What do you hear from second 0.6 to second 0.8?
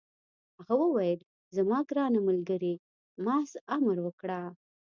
هغه